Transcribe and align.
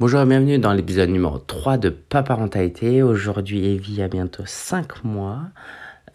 Bonjour 0.00 0.20
et 0.20 0.26
bienvenue 0.26 0.60
dans 0.60 0.72
l'épisode 0.74 1.10
numéro 1.10 1.38
3 1.38 1.76
de 1.76 1.90
Paparentalité. 1.90 3.02
Aujourd'hui, 3.02 3.66
Evie 3.66 4.00
a 4.00 4.06
bientôt 4.06 4.44
5 4.46 5.02
mois 5.02 5.40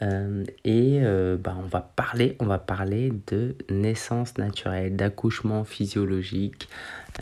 euh, 0.02 0.46
et 0.64 1.00
euh, 1.02 1.36
bah, 1.36 1.54
on 1.62 1.68
va 1.68 1.82
parler, 1.82 2.38
on 2.40 2.46
va 2.46 2.60
parler 2.60 3.12
de 3.28 3.58
naissance 3.70 4.38
naturelle, 4.38 4.96
d'accouchement 4.96 5.66
physiologique. 5.66 6.70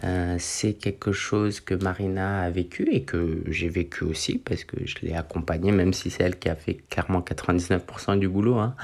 Euh, 0.03 0.35
c'est 0.37 0.73
quelque 0.73 1.11
chose 1.11 1.61
que 1.61 1.73
Marina 1.73 2.43
a 2.43 2.51
vécu 2.51 2.87
et 2.91 3.01
que 3.01 3.41
j'ai 3.47 3.67
vécu 3.67 4.03
aussi 4.03 4.37
parce 4.37 4.63
que 4.63 4.85
je 4.85 4.97
l'ai 5.01 5.15
accompagnée, 5.15 5.71
même 5.71 5.93
si 5.93 6.11
c'est 6.11 6.21
elle 6.21 6.37
qui 6.37 6.47
a 6.47 6.55
fait 6.55 6.75
clairement 6.91 7.21
99% 7.21 8.19
du 8.19 8.29
boulot. 8.29 8.59
Hein. 8.59 8.75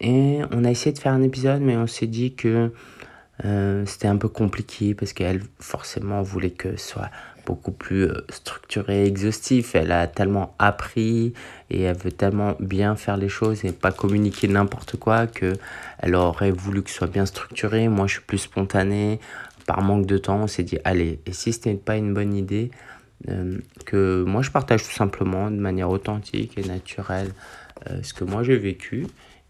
et 0.00 0.40
on 0.50 0.64
a 0.64 0.70
essayé 0.72 0.92
de 0.92 0.98
faire 0.98 1.12
un 1.12 1.22
épisode, 1.22 1.60
mais 1.60 1.76
on 1.76 1.86
s'est 1.86 2.08
dit 2.08 2.34
que 2.34 2.72
euh, 3.44 3.84
c'était 3.86 4.08
un 4.08 4.16
peu 4.16 4.28
compliqué 4.28 4.94
parce 4.94 5.12
qu'elle 5.12 5.42
forcément 5.60 6.22
voulait 6.22 6.50
que 6.50 6.76
ce 6.76 6.88
soit 6.88 7.10
beaucoup 7.44 7.70
plus 7.70 8.04
euh, 8.04 8.24
structuré, 8.30 9.04
exhaustif. 9.04 9.74
Elle 9.74 9.92
a 9.92 10.06
tellement 10.06 10.54
appris 10.58 11.34
et 11.70 11.82
elle 11.82 11.96
veut 11.96 12.12
tellement 12.12 12.56
bien 12.60 12.96
faire 12.96 13.16
les 13.16 13.28
choses 13.28 13.64
et 13.64 13.72
pas 13.72 13.92
communiquer 13.92 14.48
n'importe 14.48 14.96
quoi 14.96 15.26
que 15.26 15.52
elle 15.98 16.14
aurait 16.14 16.50
voulu 16.50 16.82
que 16.82 16.90
ce 16.90 16.96
soit 16.96 17.06
bien 17.06 17.26
structuré. 17.26 17.88
Moi, 17.88 18.06
je 18.06 18.14
suis 18.14 18.22
plus 18.22 18.38
spontané. 18.38 19.20
Par 19.66 19.82
manque 19.82 20.06
de 20.06 20.16
temps, 20.16 20.42
on 20.42 20.46
s'est 20.46 20.62
dit 20.62 20.78
allez, 20.84 21.18
et 21.26 21.32
si 21.32 21.52
ce 21.52 21.68
n'est 21.68 21.74
pas 21.74 21.96
une 21.96 22.14
bonne 22.14 22.34
idée, 22.34 22.70
euh, 23.28 23.58
que 23.84 24.22
moi 24.24 24.42
je 24.42 24.50
partage 24.50 24.84
tout 24.84 24.92
simplement 24.92 25.50
de 25.50 25.56
manière 25.56 25.90
authentique 25.90 26.56
et 26.58 26.62
naturelle 26.62 27.32
ce 28.02 28.12
que 28.12 28.24
moi 28.24 28.42
j'ai 28.42 28.56
vécu 28.56 29.06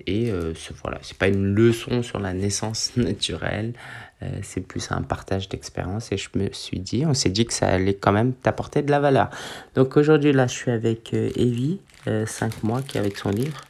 et 0.06 0.30
euh, 0.30 0.54
ce, 0.54 0.72
voilà, 0.82 0.98
c'est 1.02 1.18
pas 1.18 1.28
une 1.28 1.54
leçon 1.54 2.02
sur 2.02 2.18
la 2.18 2.32
naissance 2.32 2.92
naturelle, 2.96 3.74
euh, 4.22 4.28
c'est 4.42 4.60
plus 4.60 4.90
un 4.90 5.02
partage 5.02 5.48
d'expérience. 5.48 6.12
Et 6.12 6.16
je 6.16 6.28
me 6.36 6.50
suis 6.52 6.78
dit, 6.78 7.04
on 7.06 7.14
s'est 7.14 7.30
dit 7.30 7.44
que 7.44 7.52
ça 7.52 7.68
allait 7.68 7.94
quand 7.94 8.12
même 8.12 8.32
t'apporter 8.32 8.82
de 8.82 8.90
la 8.90 9.00
valeur. 9.00 9.30
Donc 9.74 9.96
aujourd'hui, 9.96 10.32
là, 10.32 10.46
je 10.46 10.54
suis 10.54 10.70
avec 10.70 11.12
euh, 11.14 11.30
Evie, 11.36 11.80
5 12.06 12.62
mois, 12.62 12.82
qui 12.82 12.98
est 12.98 13.00
avec 13.00 13.18
son 13.18 13.30
livre. 13.30 13.60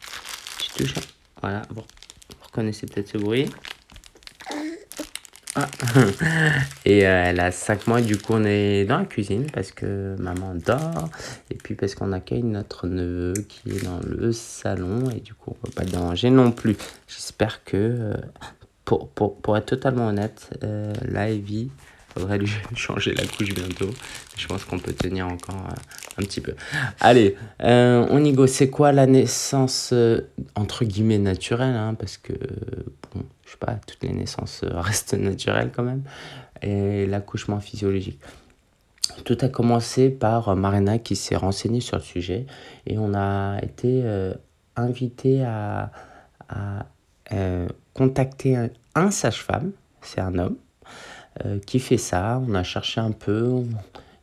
Tu 0.58 0.68
touches. 0.70 0.94
Voilà, 1.40 1.62
vous 1.70 1.82
reconnaissez 2.42 2.86
peut-être 2.86 3.08
ce 3.08 3.16
bruit. 3.16 3.48
Ah. 5.56 5.68
Et 6.84 7.06
euh, 7.06 7.24
elle 7.26 7.40
a 7.40 7.50
5 7.50 7.86
mois, 7.86 8.00
et 8.00 8.04
du 8.04 8.18
coup, 8.18 8.34
on 8.34 8.44
est 8.44 8.84
dans 8.84 8.98
la 8.98 9.04
cuisine 9.06 9.46
parce 9.50 9.72
que 9.72 10.14
maman 10.18 10.54
dort. 10.54 11.08
Et 11.50 11.54
puis 11.54 11.74
parce 11.74 11.94
qu'on 11.94 12.12
accueille 12.12 12.42
notre 12.42 12.86
neveu 12.86 13.32
qui 13.48 13.70
est 13.70 13.84
dans 13.84 14.00
le 14.06 14.32
salon. 14.32 15.10
Et 15.10 15.20
du 15.20 15.32
coup, 15.32 15.52
on 15.52 15.54
ne 15.54 15.72
peut 15.72 15.74
pas 15.74 15.84
déranger 15.84 16.28
non 16.28 16.52
plus. 16.52 16.76
J'espère 17.08 17.64
que, 17.64 17.76
euh, 17.76 18.14
pour, 18.84 19.08
pour, 19.08 19.40
pour, 19.40 19.56
être 19.56 19.66
totalement 19.66 20.08
honnête, 20.08 20.50
euh, 20.62 20.92
là, 21.08 21.30
Evie, 21.30 21.70
faudrait 22.12 22.38
lui 22.38 22.52
changer 22.76 23.14
la 23.14 23.24
couche 23.24 23.54
bientôt. 23.54 23.90
Je 24.36 24.46
pense 24.46 24.64
qu'on 24.64 24.78
peut 24.78 24.92
tenir 24.92 25.26
encore 25.26 25.68
un 26.18 26.22
petit 26.22 26.40
peu. 26.40 26.54
Allez, 27.00 27.36
on 27.60 28.24
y 28.24 28.32
go. 28.32 28.46
C'est 28.46 28.70
quoi 28.70 28.92
la 28.92 29.06
naissance, 29.06 29.92
entre 30.54 30.84
guillemets, 30.84 31.18
naturelle 31.18 31.74
hein, 31.74 31.94
Parce 31.94 32.16
que, 32.16 32.32
bon 33.14 33.22
je 33.46 33.52
sais 33.52 33.56
pas, 33.58 33.78
toutes 33.86 34.02
les 34.02 34.12
naissances 34.12 34.62
euh, 34.64 34.80
restent 34.80 35.14
naturelles 35.14 35.70
quand 35.74 35.84
même, 35.84 36.02
et 36.62 37.06
l'accouchement 37.06 37.60
physiologique. 37.60 38.20
Tout 39.24 39.38
a 39.40 39.48
commencé 39.48 40.10
par 40.10 40.48
euh, 40.48 40.54
Marina 40.54 40.98
qui 40.98 41.16
s'est 41.16 41.36
renseignée 41.36 41.80
sur 41.80 41.96
le 41.96 42.02
sujet 42.02 42.46
et 42.86 42.98
on 42.98 43.14
a 43.14 43.58
été 43.62 44.02
euh, 44.04 44.34
invité 44.74 45.42
à, 45.44 45.90
à 46.48 46.86
contacter 47.94 48.56
un, 48.94 49.10
sage-femme, 49.10 49.72
c'est 50.00 50.20
un 50.20 50.38
homme, 50.38 50.56
qui 51.66 51.80
fait 51.80 51.96
ça. 51.96 52.40
On 52.46 52.54
a 52.54 52.62
cherché 52.62 53.00
un 53.00 53.10
peu, 53.10 53.64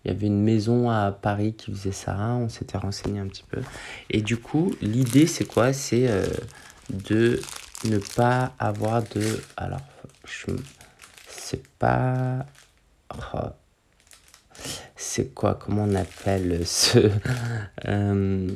il 0.04 0.12
y 0.12 0.16
avait 0.16 0.28
une 0.28 0.42
maison 0.42 0.90
à 0.90 1.12
Paris 1.12 1.54
qui 1.54 1.72
faisait 1.72 1.92
ça, 1.92 2.18
on 2.18 2.50
s'était 2.50 2.78
renseigné 2.78 3.20
un 3.20 3.28
petit 3.28 3.46
peu. 3.50 3.62
Et 4.10 4.22
du 4.22 4.38
coup, 4.38 4.74
l'idée 4.82 5.28
c'est 5.28 5.46
quoi? 5.46 5.74
C'est 5.74 6.10
de 6.90 7.40
ne 7.86 7.98
pas 7.98 8.54
avoir 8.60 9.04
de... 9.04 9.42
Alors, 9.58 9.82
je... 10.26 10.52
C'est 11.28 11.66
pas... 11.78 12.46
Oh, 13.14 13.50
c'est 14.96 15.34
quoi? 15.34 15.56
Comment 15.56 15.84
on 15.84 15.96
appelle 15.96 16.66
ce... 16.66 17.00
Euh, 17.86 18.48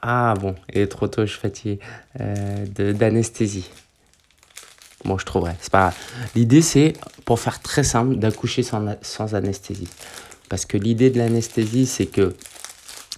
ah 0.00 0.34
bon, 0.40 0.56
il 0.72 0.80
est 0.80 0.88
trop 0.88 1.06
tôt, 1.06 1.24
je 1.24 1.30
suis 1.30 1.40
fatigué. 1.40 1.78
Euh, 2.20 2.92
d'anesthésie. 2.92 3.70
Bon, 5.04 5.16
je 5.16 5.24
trouverai, 5.24 5.52
c'est 5.60 5.70
pas 5.70 5.94
L'idée, 6.34 6.60
c'est, 6.60 6.94
pour 7.24 7.38
faire 7.38 7.60
très 7.60 7.84
simple, 7.84 8.16
d'accoucher 8.16 8.64
sans, 8.64 8.96
sans 9.00 9.36
anesthésie. 9.36 9.88
Parce 10.52 10.66
que 10.66 10.76
l'idée 10.76 11.08
de 11.08 11.16
l'anesthésie, 11.16 11.86
c'est 11.86 12.04
que 12.04 12.34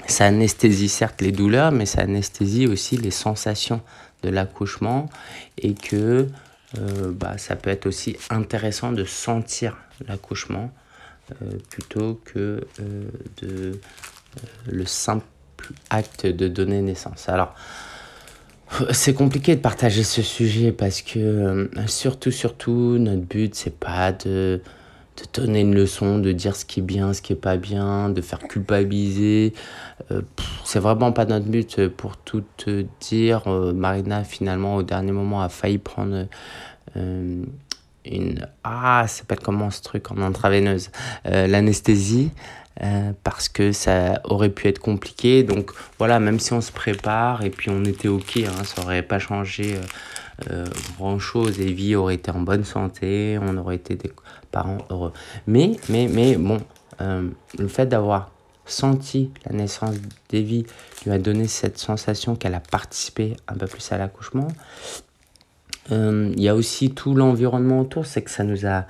ça 0.06 0.27
anesthésie 0.27 0.89
certes 0.89 1.21
les 1.21 1.33
douleurs, 1.33 1.72
mais 1.72 1.84
ça 1.84 2.03
anesthésie 2.03 2.69
aussi 2.69 2.97
les 2.97 3.11
sensations 3.11 3.81
de 4.22 4.28
l'accouchement 4.28 5.11
et 5.59 5.75
que 5.75 6.28
euh, 6.78 7.11
bah, 7.11 7.37
ça 7.37 7.56
peut 7.56 7.71
être 7.71 7.87
aussi 7.87 8.17
intéressant 8.31 8.93
de 8.93 9.05
sentir 9.05 9.77
l'accouchement 10.06 10.71
euh, 11.33 11.56
plutôt 11.71 12.21
que 12.25 12.65
euh, 12.78 13.11
de 13.43 13.81
le 14.71 14.87
simple 14.87 15.27
acte 15.91 16.27
de 16.27 16.47
donner 16.47 16.83
naissance. 16.83 17.28
Alors, 17.28 17.56
c'est 18.93 19.12
compliqué 19.12 19.56
de 19.56 19.61
partager 19.61 20.05
ce 20.05 20.22
sujet 20.22 20.71
parce 20.71 21.03
que 21.03 21.69
surtout, 21.89 22.31
surtout, 22.31 22.97
notre 23.01 23.22
but, 23.22 23.56
c'est 23.56 23.77
pas 23.77 24.12
de 24.12 24.62
de 25.17 25.41
donner 25.41 25.61
une 25.61 25.75
leçon, 25.75 26.19
de 26.19 26.33
dire 26.33 26.57
ce 26.57 26.65
qui 26.65 26.81
est 26.81 26.83
bien, 26.83 27.13
ce 27.13 27.23
qui 27.23 27.33
est 27.33 27.37
pas 27.37 27.57
bien, 27.57 28.09
de 28.11 28.21
faire 28.21 28.41
culpabiliser. 28.41 29.53
Euh, 30.11 30.23
c'est 30.65 30.81
vraiment 30.81 31.13
pas 31.13 31.25
notre 31.25 31.47
but 31.47 31.89
pour 31.89 32.17
tout 32.17 32.43
te 32.57 32.85
dire. 33.01 33.43
Euh, 33.47 33.73
Marina, 33.73 34.25
finalement, 34.25 34.77
au 34.77 34.83
dernier 34.83 35.13
moment, 35.13 35.43
a 35.43 35.49
failli 35.49 35.79
prendre 35.79 36.27
euh, 36.97 37.45
une. 38.05 38.47
Ah, 38.65 39.05
ça 39.07 39.19
s'appelle 39.19 39.41
comment 39.41 39.71
ce 39.71 39.83
truc 39.83 40.11
en 40.11 40.19
intraveineuse 40.19 40.91
L'anesthésie. 41.25 42.31
Parce 43.23 43.49
que 43.49 43.73
ça 43.73 44.21
aurait 44.25 44.51
pu 44.51 44.69
être 44.69 44.81
compliqué. 44.81 45.43
Donc 45.43 45.71
voilà, 45.99 46.21
même 46.21 46.41
si 46.41 46.53
on 46.53 46.61
se 46.61 46.73
prépare 46.73 47.45
et 47.45 47.51
puis 47.51 47.71
on 47.71 47.85
était 47.85 48.09
OK, 48.09 48.37
hein, 48.39 48.65
ça 48.65 48.83
aurait 48.83 49.03
pas 49.03 49.19
changé 49.19 49.79
euh, 50.51 50.67
grand 50.97 51.19
chose. 51.19 51.61
Evie 51.61 51.95
aurait 51.95 52.17
été 52.17 52.31
en 52.31 52.41
bonne 52.41 52.65
santé, 52.65 53.39
on 53.41 53.57
aurait 53.57 53.77
été 53.77 53.95
des 53.95 54.11
parents 54.51 54.79
heureux. 54.91 55.13
Mais, 55.47 55.77
mais, 55.89 56.09
mais 56.09 56.37
bon, 56.37 56.59
euh, 57.01 57.29
le 57.59 57.69
fait 57.69 57.87
d'avoir 57.87 58.31
senti 58.67 59.31
la 59.45 59.57
naissance 59.57 59.97
d'Evie 60.29 60.67
lui 61.05 61.13
a 61.13 61.19
donné 61.19 61.47
cette 61.49 61.79
sensation 61.79 62.34
qu'elle 62.34 62.55
a 62.55 62.61
participé 62.61 63.37
un 63.47 63.55
peu 63.55 63.67
plus 63.67 63.93
à 63.93 63.99
l'accouchement. 63.99 64.49
Euh, 65.93 66.33
il 66.37 66.43
y 66.43 66.49
a 66.49 66.55
aussi 66.55 66.91
tout 66.91 67.15
l'environnement 67.15 67.81
autour, 67.81 68.06
c'est 68.06 68.22
que 68.22 68.31
ça 68.31 68.45
nous 68.45 68.67
a. 68.67 68.87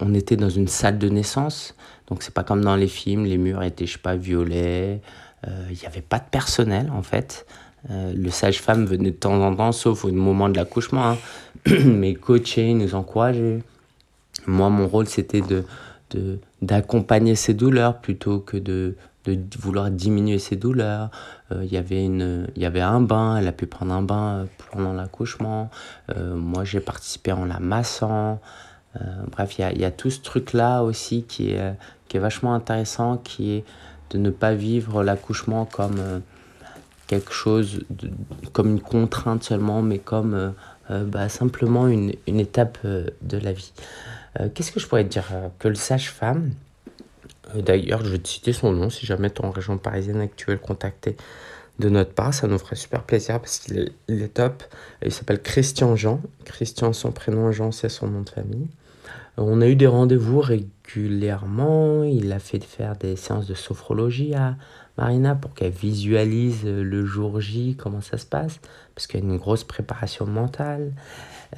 on 0.00 0.14
était 0.14 0.36
dans 0.36 0.48
une 0.50 0.68
salle 0.68 0.98
de 0.98 1.08
naissance, 1.08 1.74
donc 2.08 2.22
c'est 2.22 2.34
pas 2.34 2.44
comme 2.44 2.62
dans 2.62 2.76
les 2.76 2.88
films, 2.88 3.24
les 3.24 3.38
murs 3.38 3.62
étaient, 3.62 3.86
je 3.86 3.94
sais 3.94 3.98
pas, 3.98 4.16
violets, 4.16 5.00
il 5.46 5.76
n'y 5.76 5.86
avait 5.86 6.02
pas 6.02 6.18
de 6.18 6.28
personnel 6.30 6.90
en 6.94 7.02
fait. 7.02 7.46
Euh, 7.88 8.12
le 8.14 8.30
sage-femme 8.30 8.84
venait 8.84 9.10
de 9.10 9.16
temps 9.16 9.40
en 9.42 9.54
temps, 9.54 9.72
sauf 9.72 10.04
au 10.04 10.12
moment 10.12 10.48
de 10.48 10.56
l'accouchement, 10.56 11.10
hein. 11.10 11.18
mais 11.84 12.14
coacher, 12.14 12.74
nous 12.74 12.94
encourager. 12.94 13.62
Moi, 14.46 14.68
mon 14.68 14.86
rôle, 14.86 15.06
c'était 15.06 15.40
de, 15.40 15.64
d'accompagner 16.60 17.34
ses 17.34 17.54
douleurs 17.54 18.00
plutôt 18.00 18.40
que 18.40 18.56
de, 18.56 18.96
de 19.24 19.38
vouloir 19.58 19.90
diminuer 19.90 20.38
ses 20.38 20.56
douleurs. 20.56 21.10
Euh, 21.52 21.64
il 21.64 21.72
y 21.72 21.76
avait 21.76 22.04
une, 22.04 22.48
il 22.56 22.62
y 22.62 22.66
avait 22.66 22.80
un 22.80 23.00
bain, 23.00 23.36
elle 23.36 23.48
a 23.48 23.52
pu 23.52 23.66
prendre 23.66 23.92
un 23.92 24.02
bain 24.02 24.34
euh, 24.34 24.44
pendant 24.70 24.92
l'accouchement. 24.92 25.70
moi, 26.16 26.64
j'ai 26.64 26.80
participé 26.80 27.32
en 27.32 27.44
la 27.44 27.60
massant. 27.60 28.40
bref, 29.30 29.58
il 29.58 29.62
y 29.62 29.64
a, 29.64 29.72
y 29.72 29.84
a, 29.84 29.90
tout 29.90 30.10
ce 30.10 30.20
truc-là 30.20 30.82
aussi 30.82 31.24
qui 31.24 31.52
est, 31.52 31.74
qui 32.08 32.16
est 32.16 32.20
vachement 32.20 32.54
intéressant, 32.54 33.18
qui 33.18 33.52
est 33.52 33.64
de 34.10 34.18
ne 34.18 34.30
pas 34.30 34.54
vivre 34.54 35.04
l'accouchement 35.04 35.64
comme 35.64 36.22
quelque 37.10 37.32
chose 37.32 37.80
comme 38.52 38.70
une 38.70 38.80
contrainte 38.80 39.42
seulement, 39.42 39.82
mais 39.82 39.98
comme 39.98 40.34
euh, 40.34 40.50
euh, 40.92 41.04
bah, 41.04 41.28
simplement 41.28 41.88
une, 41.88 42.14
une 42.28 42.38
étape 42.38 42.78
euh, 42.84 43.06
de 43.20 43.36
la 43.36 43.52
vie. 43.52 43.72
Qu'est-ce 44.54 44.70
que 44.70 44.78
je 44.78 44.86
pourrais 44.86 45.02
te 45.02 45.08
dire 45.08 45.26
Que 45.58 45.66
le 45.66 45.74
sage-femme, 45.74 46.52
d'ailleurs, 47.56 48.04
je 48.04 48.10
vais 48.10 48.18
te 48.18 48.28
citer 48.28 48.52
son 48.52 48.72
nom 48.72 48.90
si 48.90 49.06
jamais 49.06 49.30
ton 49.30 49.50
région 49.50 49.78
parisienne 49.78 50.20
actuelle 50.20 50.58
contacté 50.58 51.16
de 51.80 51.88
notre 51.88 52.12
part, 52.12 52.34
ça 52.34 52.46
nous 52.46 52.58
ferait 52.58 52.76
super 52.76 53.02
plaisir 53.02 53.40
parce 53.40 53.58
qu'il 53.58 53.90
est, 54.08 54.34
top. 54.34 54.62
Il 55.04 55.10
s'appelle 55.10 55.40
Christian 55.40 55.96
Jean. 55.96 56.20
Christian, 56.44 56.92
son 56.92 57.10
prénom, 57.10 57.50
Jean, 57.52 57.72
c'est 57.72 57.88
son 57.88 58.06
nom 58.06 58.20
de 58.20 58.28
famille. 58.28 58.68
On 59.38 59.62
a 59.62 59.66
eu 59.66 59.76
des 59.76 59.86
rendez-vous 59.86 60.40
régulièrement. 60.40 62.04
Il 62.04 62.32
a 62.32 62.38
fait 62.38 62.62
faire 62.62 62.96
des 62.96 63.16
séances 63.16 63.46
de 63.46 63.54
sophrologie 63.54 64.34
à, 64.34 64.56
Marina 64.98 65.34
pour 65.34 65.54
qu'elle 65.54 65.72
visualise 65.72 66.62
euh, 66.66 66.82
le 66.82 67.06
jour 67.06 67.40
J, 67.40 67.74
comment 67.78 68.02
ça 68.02 68.18
se 68.18 68.26
passe, 68.26 68.60
parce 68.94 69.06
qu'il 69.06 69.20
y 69.20 69.22
a 69.22 69.26
une 69.26 69.38
grosse 69.38 69.64
préparation 69.64 70.26
mentale. 70.26 70.92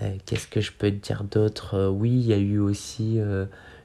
Euh, 0.00 0.14
qu'est-ce 0.26 0.46
que 0.46 0.60
je 0.60 0.70
peux 0.70 0.90
te 0.90 1.04
dire 1.04 1.24
d'autre? 1.24 1.74
Euh, 1.74 1.88
Oui, 1.88 2.10
il 2.10 2.26
y 2.26 2.32
a 2.32 2.38
eu 2.38 2.60
aussi 2.60 3.18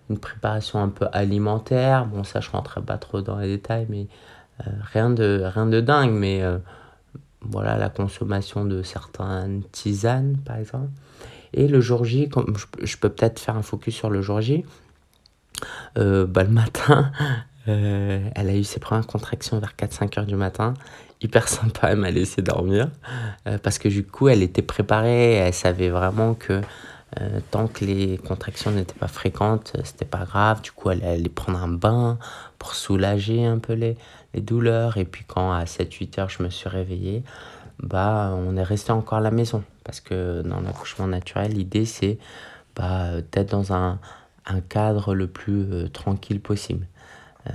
une 0.10 0.20
préparation 0.20 0.82
un 0.82 0.90
peu 0.90 1.08
alimentaire. 1.12 2.06
Bon, 2.06 2.24
ça, 2.24 2.40
je 2.40 2.50
rentrerai 2.50 2.82
pas 2.82 2.98
trop 2.98 3.22
dans 3.22 3.38
les 3.38 3.48
détails, 3.48 3.86
mais 3.90 4.08
rien, 4.94 5.10
de, 5.10 5.44
rien 5.46 5.66
de 5.66 5.82
dingue. 5.82 6.12
Mais 6.12 6.42
voilà, 7.42 7.78
la 7.78 7.90
consommation 7.90 8.66
de 8.66 8.84
certaines 8.84 9.64
tisanes, 9.72 10.38
par 10.46 10.58
exemple. 10.58 10.90
Et 11.54 11.68
le 11.68 11.82
jour 11.82 12.06
J, 12.06 12.30
comme 12.30 12.54
je, 12.82 12.98
peux 12.98 13.10
peut-être 13.10 13.40
faire 13.40 13.56
un 13.56 13.62
focus 13.62 13.96
sur 13.96 14.10
le 14.10 14.22
jour 14.22 14.42
J, 14.42 14.66
bah, 15.96 16.44
le 16.44 16.50
matin, 16.50 17.12
elle 17.66 18.50
a 18.50 18.56
eu 18.56 18.64
ses 18.64 18.80
premières 18.80 19.08
contractions 19.08 19.60
vers 19.60 19.74
4-5 19.78 20.20
heures 20.20 20.26
du 20.26 20.36
matin 20.36 20.74
hyper 21.22 21.48
sympa, 21.48 21.90
elle 21.92 21.98
m'a 21.98 22.12
laissé 22.12 22.42
dormir 22.42 22.90
euh, 23.48 23.58
parce 23.58 23.80
que 23.80 23.90
du 23.90 24.06
coup 24.06 24.28
elle 24.28 24.44
était 24.44 24.62
préparée, 24.62 25.34
elle 25.34 25.54
savait 25.54 25.90
vraiment 25.90 26.34
que 26.34 26.62
euh, 27.22 27.40
tant 27.52 27.68
que 27.68 27.86
les 27.86 28.18
contractions 28.18 28.72
n'étaient 28.72 28.98
pas 28.98 29.08
fréquentes, 29.08 29.74
euh, 29.78 29.82
c'était 29.84 30.06
pas 30.06 30.26
grave. 30.26 30.62
Du 30.62 30.72
coup, 30.72 30.90
elle 30.92 31.04
allait 31.04 31.30
prendre 31.30 31.60
un 31.62 31.68
bain 31.68 32.18
pour 32.60 32.76
soulager 32.76 33.46
un 33.46 33.60
peu 33.60 33.74
les, 33.74 33.98
douleurs. 34.36 34.98
Et 34.98 35.06
puis, 35.06 35.24
quand 35.26 35.52
à 35.52 35.64
7-8 35.64 36.20
heures, 36.20 36.30
je 36.30 36.44
me 36.44 36.50
suis 36.50 36.70
réveillé, 36.70 37.24
bah, 37.80 38.36
on 38.36 38.56
est 38.56 38.64
resté 38.64 38.92
encore 38.92 39.18
à 39.18 39.22
la 39.22 39.32
maison. 39.32 39.64
Parce 39.84 40.00
que 40.00 40.44
dans 40.44 40.60
l'accouchement 40.60 41.08
naturel, 41.08 41.54
l'idée, 41.54 41.86
c'est 41.86 42.20
bah, 42.76 43.22
d'être 43.32 43.50
dans 43.52 43.74
un, 43.74 44.00
cadre 44.70 45.16
le 45.16 45.28
plus 45.28 45.90
tranquille 45.92 46.40
possible. 46.40 46.86
Euh, 47.48 47.52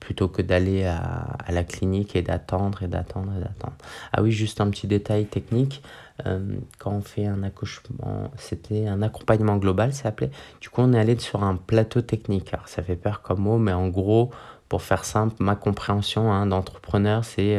plutôt 0.00 0.28
que 0.28 0.42
d'aller 0.42 0.84
à, 0.84 0.98
à, 0.98 1.52
la 1.52 1.62
clinique 1.62 2.16
et 2.16 2.22
d'attendre 2.22 2.82
et 2.82 2.88
d'attendre 2.88 3.32
et 3.36 3.40
d'attendre. 3.40 3.76
Ah 4.12 4.22
oui, 4.22 4.32
juste 4.32 4.60
un 4.60 4.68
petit 4.70 4.88
détail 4.88 5.26
technique. 5.26 5.82
Euh, 6.26 6.56
quand 6.78 6.92
on 6.92 7.00
fait 7.00 7.26
un 7.26 7.42
accouchement, 7.42 8.30
c'était 8.36 8.86
un 8.86 9.02
accompagnement 9.02 9.56
global, 9.56 9.92
ça 9.92 10.04
s'appelait. 10.04 10.30
Du 10.60 10.68
coup, 10.68 10.82
on 10.82 10.92
est 10.92 10.98
allé 10.98 11.18
sur 11.18 11.42
un 11.42 11.56
plateau 11.56 12.00
technique. 12.00 12.52
Alors, 12.52 12.68
ça 12.68 12.82
fait 12.82 12.96
peur 12.96 13.22
comme 13.22 13.40
mot, 13.40 13.58
mais 13.58 13.72
en 13.72 13.88
gros, 13.88 14.30
pour 14.68 14.82
faire 14.82 15.04
simple, 15.04 15.36
ma 15.40 15.56
compréhension 15.56 16.32
hein, 16.32 16.46
d'entrepreneur, 16.46 17.24
c'est 17.24 17.58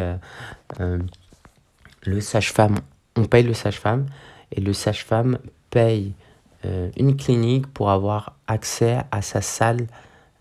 euh, 0.79 0.97
le 2.03 2.21
sage-femme. 2.21 2.77
On 3.15 3.25
paye 3.25 3.43
le 3.43 3.53
sage-femme 3.53 4.05
et 4.51 4.61
le 4.61 4.73
sage-femme 4.73 5.37
paye 5.69 6.13
une 6.95 7.17
clinique 7.17 7.65
pour 7.65 7.89
avoir 7.89 8.35
accès 8.45 8.99
à 9.09 9.23
sa 9.23 9.41
salle 9.41 9.87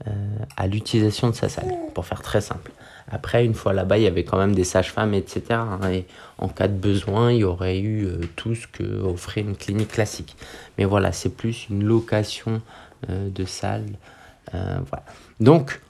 euh, 0.08 0.10
à 0.56 0.66
l'utilisation 0.66 1.28
de 1.28 1.34
sa 1.34 1.50
salle, 1.50 1.74
pour 1.92 2.06
faire 2.06 2.22
très 2.22 2.40
simple. 2.40 2.72
Après, 3.10 3.44
une 3.44 3.54
fois 3.54 3.72
là-bas, 3.72 3.98
il 3.98 4.04
y 4.04 4.06
avait 4.06 4.24
quand 4.24 4.38
même 4.38 4.54
des 4.54 4.64
sages-femmes, 4.64 5.14
etc. 5.14 5.42
Hein, 5.50 5.90
et 5.90 6.06
en 6.38 6.48
cas 6.48 6.68
de 6.68 6.74
besoin, 6.74 7.32
il 7.32 7.38
y 7.38 7.44
aurait 7.44 7.78
eu 7.78 8.04
euh, 8.04 8.20
tout 8.36 8.54
ce 8.54 8.66
que 8.66 8.84
offrait 9.02 9.40
une 9.40 9.56
clinique 9.56 9.92
classique. 9.92 10.36
Mais 10.78 10.84
voilà, 10.84 11.12
c'est 11.12 11.34
plus 11.34 11.66
une 11.70 11.84
location 11.84 12.62
euh, 13.08 13.28
de 13.28 13.44
salle. 13.44 13.86
voilà. 14.52 15.04
Donc, 15.40 15.80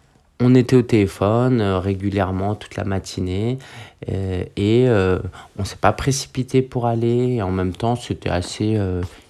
on 0.40 0.55
était 0.55 0.76
au 0.76 0.82
téléphone 0.82 1.61
régulièrement 1.61 2.55
toute 2.55 2.76
la 2.76 2.84
matinée 2.84 3.58
et 4.06 4.87
on 4.88 5.64
s'est 5.64 5.76
pas 5.76 5.93
précipité 5.93 6.62
pour 6.62 6.87
aller. 6.87 7.43
En 7.43 7.50
même 7.50 7.73
temps, 7.75 7.94
c'était 7.94 8.31
assez. 8.31 8.78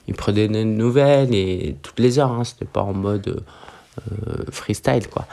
il 0.06 0.14
prenait 0.14 0.46
des 0.46 0.64
nouvelles 0.64 1.34
et 1.34 1.76
toutes 1.82 1.98
les 1.98 2.20
heures. 2.20 2.30
Hein, 2.30 2.44
c'était 2.44 2.64
pas 2.64 2.82
en 2.82 2.92
mode 2.92 3.42
euh, 3.98 4.44
freestyle, 4.50 5.08
quoi. 5.08 5.26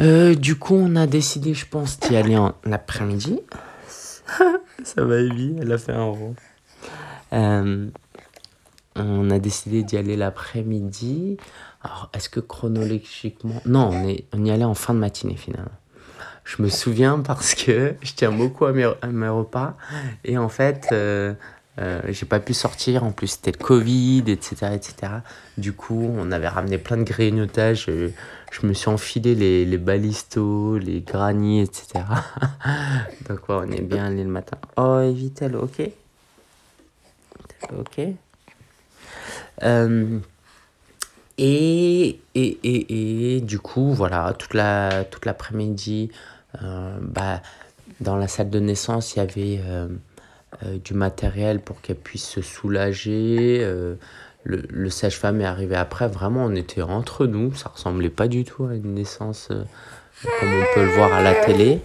Euh, 0.00 0.34
du 0.34 0.56
coup, 0.56 0.76
on 0.76 0.94
a 0.96 1.06
décidé, 1.06 1.54
je 1.54 1.66
pense, 1.66 1.98
d'y 1.98 2.16
aller 2.16 2.36
en 2.36 2.54
après-midi. 2.70 3.40
Ça 4.84 5.04
va, 5.04 5.16
Evie, 5.16 5.56
elle 5.60 5.72
a 5.72 5.78
fait 5.78 5.92
un 5.92 6.04
rond. 6.04 6.34
Euh, 7.32 7.88
on 8.94 9.30
a 9.30 9.38
décidé 9.38 9.82
d'y 9.82 9.96
aller 9.96 10.16
l'après-midi. 10.16 11.36
Alors, 11.82 12.10
est-ce 12.14 12.28
que 12.28 12.40
chronologiquement? 12.40 13.60
Non, 13.66 13.90
on, 13.92 14.08
est, 14.08 14.24
on 14.32 14.44
y 14.44 14.50
allait 14.50 14.64
en 14.64 14.74
fin 14.74 14.94
de 14.94 15.00
matinée 15.00 15.36
finalement. 15.36 15.70
Je 16.44 16.62
me 16.62 16.68
souviens 16.68 17.18
parce 17.20 17.54
que 17.54 17.94
je 18.00 18.12
tiens 18.14 18.32
beaucoup 18.32 18.64
à 18.64 18.72
mes, 18.72 18.86
repas. 19.28 19.76
Et 20.24 20.38
en 20.38 20.48
fait, 20.48 20.88
euh, 20.92 21.34
j'ai 22.08 22.24
pas 22.24 22.40
pu 22.40 22.54
sortir, 22.54 23.04
en 23.04 23.12
plus 23.12 23.26
c'était 23.28 23.52
le 23.52 23.62
Covid, 23.62 24.24
etc., 24.28 24.72
etc. 24.74 25.12
Du 25.58 25.72
coup, 25.74 26.10
on 26.16 26.32
avait 26.32 26.48
ramené 26.48 26.78
plein 26.78 26.96
de 26.96 27.02
grignotages. 27.02 27.90
Je, 28.50 28.66
me 28.66 28.72
suis 28.72 28.88
enfilé 28.88 29.34
les, 29.34 29.64
les 29.64 29.78
balistos, 29.78 30.78
les 30.78 31.00
granits, 31.00 31.60
etc. 31.60 32.04
Donc, 33.28 33.48
ouais, 33.48 33.56
on 33.60 33.70
est 33.70 33.82
bien 33.82 34.06
allé 34.06 34.24
le 34.24 34.30
matin. 34.30 34.58
Oh, 34.76 35.00
Evitel, 35.00 35.56
ok 35.56 35.82
Ok. 37.76 38.00
Euh, 39.62 40.18
et, 41.36 42.20
et, 42.34 42.58
et, 42.64 43.36
et, 43.36 43.40
du 43.40 43.58
coup, 43.58 43.92
voilà, 43.92 44.32
toute 44.38 44.54
la 44.54 45.04
toute 45.04 45.26
l'après-midi, 45.26 46.10
euh, 46.62 46.98
bah, 47.00 47.42
dans 48.00 48.16
la 48.16 48.28
salle 48.28 48.50
de 48.50 48.60
naissance, 48.60 49.14
il 49.14 49.18
y 49.18 49.22
avait 49.22 49.60
euh, 49.64 49.88
du 50.84 50.94
matériel 50.94 51.60
pour 51.60 51.80
qu'elle 51.80 51.96
puisse 51.96 52.26
se 52.28 52.42
soulager. 52.42 53.64
Euh, 54.48 54.56
le, 54.56 54.62
le 54.70 54.90
sage-femme 54.90 55.40
est 55.40 55.44
arrivé 55.44 55.76
après. 55.76 56.08
Vraiment, 56.08 56.44
on 56.44 56.54
était 56.54 56.82
entre 56.82 57.26
nous. 57.26 57.54
Ça 57.54 57.70
ressemblait 57.74 58.10
pas 58.10 58.28
du 58.28 58.44
tout 58.44 58.64
à 58.64 58.74
une 58.74 58.94
naissance 58.94 59.48
euh, 59.50 59.64
comme 60.40 60.48
on 60.48 60.74
peut 60.74 60.84
le 60.84 60.92
voir 60.92 61.12
à 61.12 61.22
la 61.22 61.34
télé. 61.34 61.80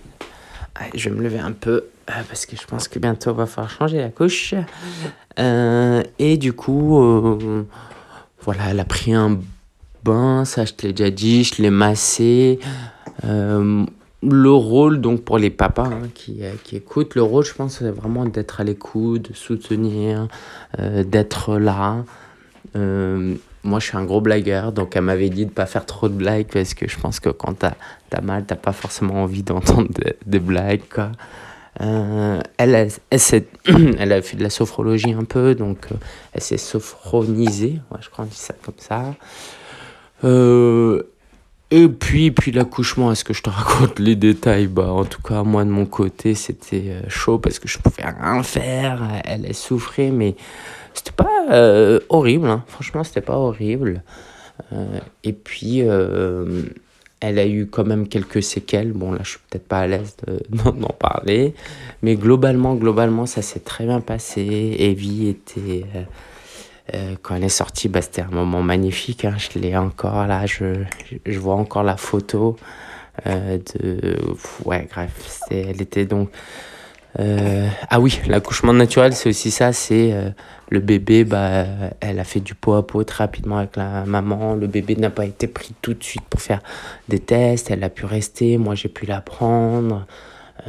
je 0.96 1.10
vais 1.10 1.16
me 1.16 1.22
lever 1.22 1.40
un 1.40 1.52
peu 1.52 1.86
parce 2.06 2.46
que 2.46 2.58
je 2.58 2.66
pense 2.66 2.88
que 2.88 3.00
bientôt 3.00 3.30
on 3.30 3.34
va 3.34 3.46
falloir 3.46 3.72
changer 3.72 4.00
la 4.00 4.10
couche. 4.10 4.56
et 5.38 6.38
du 6.38 6.52
coup, 6.54 7.38
voilà, 8.42 8.72
elle 8.72 8.80
a 8.80 8.86
pris 8.86 9.14
un 9.14 9.40
bain, 10.04 10.44
ça 10.46 10.66
je 10.66 10.74
te 10.74 10.88
l'ai 10.88 10.94
déjà 10.94 11.12
dit, 11.12 11.44
je 11.44 11.62
l'ai 11.62 11.70
massé 11.70 12.60
le 14.24 14.52
rôle, 14.52 15.02
donc 15.02 15.22
pour 15.22 15.38
les 15.38 15.50
papas 15.50 15.88
hein, 15.88 16.08
qui, 16.14 16.44
euh, 16.44 16.54
qui, 16.64 16.78
écoutent, 16.78 17.16
le 17.16 17.24
rôle, 17.24 17.44
je 17.44 17.54
pense, 17.54 17.80
c'est 17.80 17.90
vraiment 17.90 18.26
d'être 18.26 18.62
à 18.62 18.64
l'écoute, 18.64 19.30
de 19.30 19.36
soutenir, 19.36 20.28
euh, 20.80 21.04
d'être 21.04 21.58
là. 21.58 22.04
Euh, 22.76 23.36
moi, 23.64 23.80
je 23.80 23.88
suis 23.88 23.98
un 23.98 24.04
gros 24.04 24.22
blagueur, 24.22 24.72
donc 24.72 24.96
elle 24.96 25.04
m'avait 25.04 25.30
dit 25.30 25.46
de 25.46 25.52
pas 25.52 25.66
faire 25.66 25.86
trop 25.86 26.10
de 26.10 26.14
blagues 26.14 26.48
parce 26.52 26.74
que 26.74 26.88
je 26.88 26.98
pense 27.00 27.20
que 27.20 27.30
quand 27.30 27.60
t'as 27.60 27.74
as 28.12 28.22
mal, 28.22 28.46
t'as 28.46 28.56
pas 28.56 28.74
forcément 28.74 29.24
envie 29.24 29.44
d'entendre 29.44 29.90
des, 30.26 30.40
blagues. 30.40 30.82
Quoi. 30.94 31.12
elle, 31.80 32.44
elle, 32.58 32.90
elle, 34.00 34.12
a 34.12 34.22
fait 34.22 34.38
de 34.38 34.44
la 34.44 34.50
sophrologie 34.50 35.14
un 35.14 35.24
peu, 35.24 35.56
donc 35.56 35.88
elle 36.34 36.42
s'est 36.42 36.58
sophronisée, 36.58 37.80
je 38.02 38.10
crois 38.10 38.26
qu'on 38.26 38.30
dit 38.32 38.38
ça 38.38 38.54
comme 38.64 38.76
ça. 38.78 39.16
Euh, 40.24 41.04
et 41.72 41.88
puis, 41.88 42.32
puis 42.32 42.52
l'accouchement, 42.52 43.12
est-ce 43.12 43.24
que 43.24 43.34
je 43.34 43.42
te 43.42 43.50
raconte 43.50 44.00
les 44.00 44.16
détails? 44.16 44.68
Bah, 44.68 44.92
en 44.92 45.06
tout 45.06 45.22
cas, 45.22 45.44
moi 45.44 45.64
de 45.66 45.70
mon 45.70 45.86
côté, 45.86 46.36
c'était 46.36 46.84
euh, 46.88 47.02
chaud 47.10 47.40
parce 47.40 47.60
que 47.60 47.68
je 47.68 47.80
pouvais 47.80 48.04
rien 48.04 48.44
faire. 48.44 49.02
Elle, 49.26 49.46
elle 49.46 49.56
souffrait, 49.56 50.12
mais 50.12 50.36
c'était 50.94 51.12
pas 51.12 51.46
euh, 51.52 52.00
horrible. 52.10 52.48
Hein. 52.48 52.64
Franchement, 52.68 53.04
c'était 53.04 53.22
pas 53.22 53.38
horrible. 53.38 54.04
Euh, 54.72 55.00
et 55.24 55.34
puis, 55.34 55.80
elle 57.20 57.40
a 57.40 57.46
eu 57.46 57.68
quand 57.68 57.86
même 57.86 58.08
quelques 58.08 58.44
séquelles. 58.44 58.92
Bon, 58.92 59.12
là, 59.12 59.20
je 59.24 59.32
suis 59.32 59.40
peut-être 59.50 59.68
pas 59.68 59.80
à 59.80 59.88
l'aise 59.88 60.16
d'en 60.50 60.90
parler, 60.90 61.54
mais 62.02 62.16
globalement, 62.16 62.76
globalement, 62.76 63.26
ça 63.26 63.42
s'est 63.42 63.62
très 63.62 63.86
bien 63.86 64.02
passé. 64.02 64.76
Evie 64.80 65.30
était 65.30 65.86
euh, 66.94 67.16
quand 67.22 67.36
elle 67.36 67.46
est 67.46 67.50
sortie, 67.50 67.88
bah, 67.88 68.02
c'était 68.02 68.22
un 68.22 68.32
moment 68.32 68.62
magnifique. 68.62 69.26
Hein. 69.26 69.36
Je 69.38 69.58
l'ai 69.60 69.76
encore 69.78 70.28
là, 70.28 70.46
je, 70.46 70.84
je, 71.26 71.40
vois 71.40 71.56
encore 71.56 71.84
la 71.84 71.96
photo 71.98 72.58
euh, 73.26 73.58
de. 73.80 74.18
Ouais, 74.66 74.88
bref, 74.92 75.40
elle 75.50 75.82
était 75.82 76.06
donc. 76.06 76.30
Euh, 77.20 77.68
ah 77.90 78.00
oui, 78.00 78.20
l'accouchement 78.28 78.74
naturel, 78.74 79.14
c'est 79.14 79.30
aussi 79.30 79.52
ça. 79.52 79.74
C'est 79.74 80.14
le 80.70 80.80
bébé, 80.80 81.24
bah, 81.24 81.66
elle 82.00 82.20
a 82.20 82.24
fait 82.24 82.40
du 82.40 82.56
pot 82.56 82.74
à 82.74 82.86
pot 82.86 83.04
très 83.04 83.24
rapidement 83.24 83.58
avec 83.58 83.76
la 83.76 84.06
maman. 84.06 84.56
Le 84.56 84.68
bébé 84.68 84.96
n'a 84.96 85.10
pas 85.10 85.26
été 85.26 85.48
pris 85.48 85.74
tout 85.82 85.94
de 85.94 86.04
suite 86.04 86.24
pour 86.30 86.42
faire 86.42 86.62
des 87.10 87.20
tests. 87.20 87.70
Elle 87.70 87.84
a 87.84 87.90
pu 87.90 88.06
rester. 88.06 88.58
Moi, 88.58 88.76
j'ai 88.76 88.90
pu 88.90 89.06
la 89.06 89.22
prendre. 89.22 90.06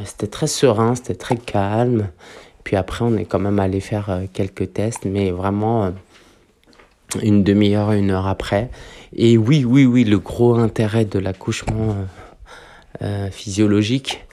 c'était 0.05 0.27
très 0.27 0.47
serein, 0.47 0.95
c'était 0.95 1.15
très 1.15 1.37
calme. 1.37 2.09
Puis 2.63 2.77
après, 2.77 3.05
on 3.05 3.17
est 3.17 3.25
quand 3.25 3.39
même 3.39 3.59
allé 3.59 3.81
faire 3.81 4.21
quelques 4.33 4.73
tests, 4.73 5.05
mais 5.05 5.31
vraiment 5.31 5.93
une 7.23 7.43
demi-heure, 7.45 7.93
une 7.93 8.11
heure 8.11 8.27
après. 8.27 8.71
Et 9.17 9.39
oui, 9.39 9.65
oui, 9.65 9.85
oui, 9.85 10.05
le 10.05 10.19
gros 10.19 10.55
intérêt 10.55 11.05
de 11.05 11.19
l'accouchement 11.19 11.91
euh, 11.91 12.05
euh, 13.03 13.31
physiologique, 13.31 14.25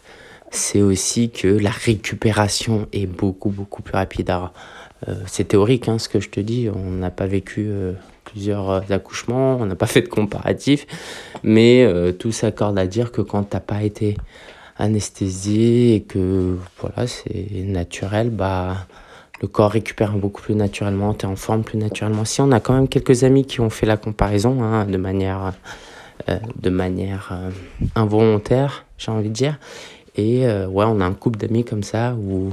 c'est 0.52 0.82
aussi 0.82 1.32
que 1.32 1.48
la 1.48 1.72
récupération 1.72 2.88
est 2.94 3.08
beaucoup, 3.08 3.50
beaucoup 3.50 3.82
plus 3.82 3.96
rapide. 3.96 4.32
Euh, 5.08 5.16
c'est 5.26 5.48
théorique, 5.48 5.88
hein, 5.88 5.98
ce 5.98 6.08
que 6.08 6.20
je 6.20 6.30
te 6.30 6.40
dis. 6.40 6.70
On 6.74 6.92
n'a 6.92 7.10
pas 7.10 7.26
vécu 7.26 7.70
plusieurs 8.26 8.92
accouchements, 8.92 9.58
on 9.60 9.66
n'a 9.66 9.76
pas 9.76 9.88
fait 9.88 10.04
de 10.04 10.08
comparatif, 10.08 10.86
mais 11.44 11.88
tout 12.20 12.32
s'accorde 12.32 12.78
à 12.78 12.86
dire 12.86 13.12
que 13.12 13.22
quand 13.22 13.44
t'as 13.44 13.60
pas 13.60 13.84
été 13.84 14.16
anesthésié 14.78 15.96
et 15.96 16.02
que 16.02 16.58
voilà, 16.80 17.08
c'est 17.08 17.50
naturel, 17.66 18.30
bah 18.30 18.88
le 19.42 19.48
corps 19.48 19.72
récupère 19.72 20.12
beaucoup 20.12 20.42
plus 20.42 20.56
naturellement, 20.56 21.14
tu 21.14 21.26
es 21.26 21.30
en 21.30 21.36
forme 21.36 21.64
plus 21.64 21.78
naturellement. 21.78 22.26
Si 22.26 22.42
on 22.42 22.52
a 22.52 22.60
quand 22.60 22.74
même 22.74 22.88
quelques 22.88 23.24
amis 23.24 23.46
qui 23.46 23.60
ont 23.60 23.72
fait 23.72 23.88
la 23.88 23.98
comparaison 23.98 24.62
hein, 24.64 24.86
de 24.86 24.98
manière, 24.98 25.54
euh, 26.30 26.38
de 26.62 26.70
manière 26.70 27.30
euh, 27.32 27.50
involontaire, 27.96 28.86
j'ai 29.00 29.12
envie 29.12 29.30
de 29.30 29.34
dire. 29.34 29.58
Et 30.16 30.46
euh, 30.46 30.68
ouais, 30.68 30.86
on 30.88 31.00
a 31.00 31.06
un 31.06 31.14
couple 31.14 31.40
d'amis 31.40 31.64
comme 31.64 31.84
ça 31.84 32.16
où 32.16 32.52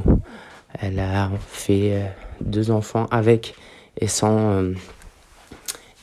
elle 0.80 1.00
a 1.00 1.30
fait 1.48 2.02
deux 2.40 2.70
enfants 2.70 3.06
avec 3.10 3.54
et 4.00 4.06
sans. 4.06 4.62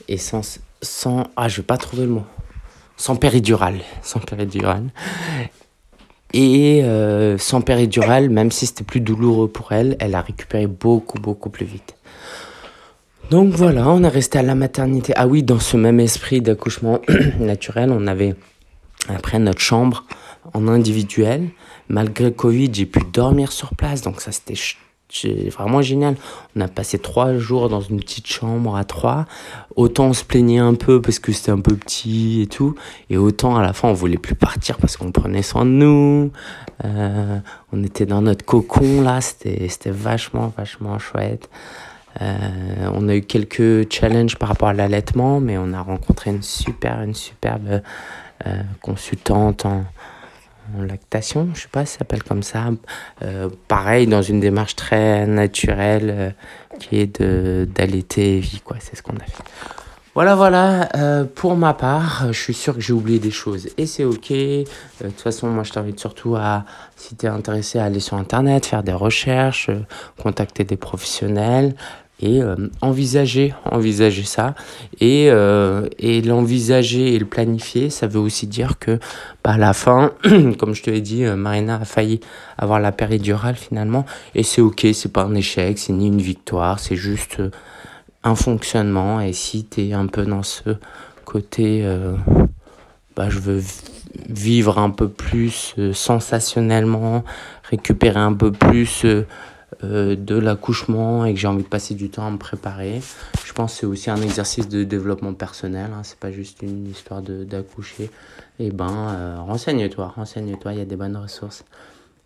et 0.08 0.18
sans, 0.18 0.60
sans. 0.82 1.28
Ah, 1.36 1.48
je 1.48 1.58
vais 1.58 1.62
pas 1.62 1.78
trouver 1.78 2.04
le 2.04 2.10
mot. 2.10 2.24
Sans 2.96 3.16
péridurale. 3.16 3.80
Sans 4.02 4.20
péridurale. 4.20 4.90
Et 6.32 6.82
euh, 6.84 7.38
sans 7.38 7.60
péridurale, 7.60 8.30
même 8.30 8.50
si 8.50 8.66
c'était 8.66 8.84
plus 8.84 9.00
douloureux 9.00 9.48
pour 9.48 9.72
elle, 9.72 9.96
elle 10.00 10.14
a 10.14 10.20
récupéré 10.20 10.66
beaucoup, 10.66 11.18
beaucoup 11.18 11.50
plus 11.50 11.66
vite. 11.66 11.94
Donc 13.30 13.54
voilà, 13.54 13.88
on 13.88 14.02
est 14.02 14.08
resté 14.08 14.38
à 14.38 14.42
la 14.42 14.54
maternité. 14.54 15.12
Ah 15.16 15.26
oui, 15.26 15.42
dans 15.42 15.58
ce 15.58 15.76
même 15.76 15.98
esprit 15.98 16.40
d'accouchement 16.40 17.00
naturel, 17.40 17.90
on 17.90 18.06
avait 18.06 18.34
après 19.08 19.38
notre 19.38 19.60
chambre 19.60 20.04
en 20.54 20.68
individuel. 20.68 21.48
Malgré 21.88 22.24
le 22.24 22.30
Covid, 22.30 22.70
j'ai 22.72 22.86
pu 22.86 23.00
dormir 23.12 23.52
sur 23.52 23.74
place, 23.74 24.02
donc 24.02 24.20
ça 24.20 24.32
c'était 24.32 24.54
vraiment 25.50 25.82
génial. 25.82 26.16
On 26.56 26.60
a 26.60 26.68
passé 26.68 26.98
trois 26.98 27.36
jours 27.38 27.68
dans 27.68 27.80
une 27.80 28.00
petite 28.00 28.26
chambre 28.26 28.76
à 28.76 28.84
trois. 28.84 29.26
Autant 29.76 30.06
on 30.06 30.12
se 30.12 30.24
plaignait 30.24 30.58
un 30.58 30.74
peu 30.74 31.00
parce 31.00 31.18
que 31.18 31.32
c'était 31.32 31.52
un 31.52 31.60
peu 31.60 31.76
petit 31.76 32.42
et 32.42 32.46
tout. 32.46 32.74
Et 33.08 33.16
autant 33.16 33.56
à 33.56 33.62
la 33.62 33.72
fin 33.72 33.88
on 33.88 33.92
voulait 33.92 34.18
plus 34.18 34.34
partir 34.34 34.78
parce 34.78 34.96
qu'on 34.96 35.12
prenait 35.12 35.42
soin 35.42 35.64
de 35.64 35.70
nous. 35.70 36.32
Euh, 36.84 37.38
on 37.72 37.84
était 37.84 38.06
dans 38.06 38.22
notre 38.22 38.44
cocon 38.44 39.00
là. 39.00 39.20
C'était, 39.20 39.68
c'était 39.68 39.90
vachement, 39.90 40.52
vachement 40.56 40.98
chouette. 40.98 41.48
Euh, 42.22 42.90
on 42.94 43.08
a 43.08 43.16
eu 43.16 43.22
quelques 43.22 43.92
challenges 43.92 44.36
par 44.36 44.48
rapport 44.48 44.68
à 44.68 44.72
l'allaitement, 44.72 45.38
mais 45.38 45.58
on 45.58 45.72
a 45.72 45.80
rencontré 45.82 46.30
une 46.30 46.42
super, 46.42 47.02
une 47.02 47.14
superbe 47.14 47.82
euh, 48.46 48.62
consultante 48.80 49.66
en, 49.66 49.84
en 50.76 50.82
lactation, 50.82 51.48
je 51.54 51.62
sais 51.62 51.68
pas 51.70 51.84
si 51.84 51.92
ça 51.92 51.98
s'appelle 51.98 52.22
comme 52.22 52.42
ça. 52.42 52.70
Euh, 53.22 53.48
pareil, 53.68 54.06
dans 54.06 54.22
une 54.22 54.40
démarche 54.40 54.76
très 54.76 55.26
naturelle 55.26 56.14
euh, 56.16 56.30
qui 56.78 56.98
est 56.98 57.20
de 57.20 57.68
d'allaiter 57.74 58.40
vie, 58.40 58.60
quoi. 58.64 58.76
C'est 58.80 58.96
ce 58.96 59.02
qu'on 59.02 59.16
a 59.16 59.24
fait. 59.24 59.44
Voilà, 60.14 60.34
voilà, 60.34 60.88
euh, 60.96 61.24
pour 61.24 61.56
ma 61.56 61.74
part, 61.74 62.28
je 62.32 62.40
suis 62.40 62.54
sûr 62.54 62.74
que 62.74 62.80
j'ai 62.80 62.94
oublié 62.94 63.18
des 63.18 63.30
choses 63.30 63.68
et 63.76 63.84
c'est 63.84 64.04
ok. 64.04 64.30
de 64.30 64.64
toute 65.02 65.20
façon, 65.20 65.48
moi 65.48 65.62
je 65.62 65.72
t'invite 65.72 66.00
surtout 66.00 66.36
à, 66.36 66.64
si 66.96 67.16
tu 67.16 67.26
es 67.26 67.28
intéressé, 67.28 67.78
à 67.78 67.84
aller 67.84 68.00
sur 68.00 68.16
internet, 68.16 68.64
faire 68.64 68.82
des 68.82 68.94
recherches, 68.94 69.70
contacter 70.18 70.64
des 70.64 70.78
professionnels, 70.78 71.74
et 72.20 72.42
euh, 72.42 72.56
envisager, 72.80 73.54
envisager 73.70 74.24
ça. 74.24 74.54
Et, 75.00 75.26
euh, 75.30 75.86
et 75.98 76.22
l'envisager 76.22 77.14
et 77.14 77.18
le 77.18 77.26
planifier, 77.26 77.90
ça 77.90 78.06
veut 78.06 78.20
aussi 78.20 78.46
dire 78.46 78.78
que 78.78 78.98
bah, 79.44 79.52
à 79.52 79.58
la 79.58 79.72
fin, 79.72 80.12
comme 80.58 80.74
je 80.74 80.82
te 80.82 80.90
l'ai 80.90 81.02
dit, 81.02 81.24
euh, 81.24 81.36
Marina 81.36 81.76
a 81.76 81.84
failli 81.84 82.20
avoir 82.56 82.80
la 82.80 82.92
péridurale 82.92 83.56
finalement. 83.56 84.06
Et 84.34 84.42
c'est 84.42 84.62
ok, 84.62 84.86
c'est 84.94 85.12
pas 85.12 85.24
un 85.24 85.34
échec, 85.34 85.78
c'est 85.78 85.92
ni 85.92 86.06
une 86.06 86.22
victoire, 86.22 86.78
c'est 86.78 86.96
juste 86.96 87.42
un 88.24 88.34
fonctionnement. 88.34 89.20
Et 89.20 89.32
si 89.32 89.66
tu 89.66 89.88
es 89.88 89.92
un 89.92 90.06
peu 90.06 90.24
dans 90.24 90.42
ce 90.42 90.76
côté, 91.26 91.84
bah, 93.14 93.28
je 93.28 93.38
veux 93.40 93.62
vivre 94.28 94.78
un 94.78 94.90
peu 94.90 95.08
plus 95.08 95.74
sensationnellement, 95.92 97.24
récupérer 97.68 98.20
un 98.20 98.32
peu 98.32 98.52
plus 98.52 99.04
de 99.82 100.38
l'accouchement 100.38 101.24
et 101.24 101.34
que 101.34 101.40
j'ai 101.40 101.46
envie 101.46 101.62
de 101.62 101.68
passer 101.68 101.94
du 101.94 102.08
temps 102.08 102.26
à 102.26 102.30
me 102.30 102.38
préparer. 102.38 103.00
Je 103.44 103.52
pense 103.52 103.72
que 103.74 103.80
c'est 103.80 103.86
aussi 103.86 104.10
un 104.10 104.20
exercice 104.20 104.68
de 104.68 104.84
développement 104.84 105.34
personnel, 105.34 105.90
hein, 105.94 106.02
c'est 106.02 106.18
pas 106.18 106.30
juste 106.30 106.62
une 106.62 106.86
histoire 106.86 107.22
d'accoucher. 107.22 108.10
Et 108.58 108.66
eh 108.66 108.70
ben, 108.70 108.90
euh, 108.90 109.36
renseigne-toi, 109.38 110.12
renseigne-toi, 110.16 110.72
il 110.72 110.78
y 110.78 110.82
a 110.82 110.84
des 110.84 110.96
bonnes 110.96 111.16
ressources 111.16 111.64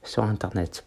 sur 0.03 0.23
internet. 0.25 0.85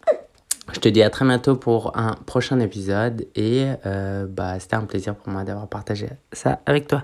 Je 0.71 0.79
te 0.79 0.87
dis 0.87 1.03
à 1.03 1.09
très 1.09 1.25
bientôt 1.25 1.55
pour 1.55 1.97
un 1.97 2.13
prochain 2.25 2.59
épisode 2.59 3.27
et 3.35 3.67
euh, 3.85 4.25
bah, 4.29 4.59
c'était 4.59 4.75
un 4.75 4.85
plaisir 4.85 5.15
pour 5.15 5.31
moi 5.33 5.43
d'avoir 5.43 5.67
partagé 5.67 6.07
ça 6.31 6.61
avec 6.65 6.87
toi. 6.87 7.03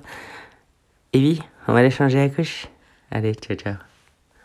Evie, 1.12 1.42
on 1.68 1.74
va 1.74 1.80
aller 1.80 1.92
changer 1.92 2.20
la 2.20 2.30
couche 2.30 2.68
Allez, 3.12 3.34
ciao 3.34 3.58
ciao. 3.58 3.89